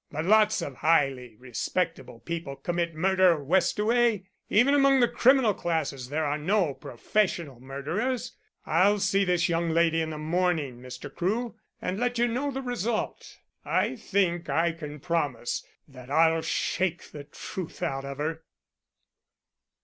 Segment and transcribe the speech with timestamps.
[0.09, 4.23] "But lots of highly respectable people commit murder, Westaway.
[4.49, 8.35] Even among the criminal classes there are no professional murderers.
[8.65, 11.13] I'll see this young lady in the morning, Mr.
[11.13, 13.37] Crewe, and let you know the result.
[13.63, 18.43] I think I can promise that I'll shake the truth out of her."